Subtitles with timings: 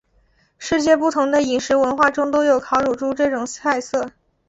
[0.57, 4.09] 世界不同的饮食文化中都有烧乳猪这种菜色。